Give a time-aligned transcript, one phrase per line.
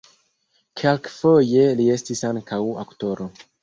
[0.81, 3.35] Kelkfoje li estis ankaŭ aktoro.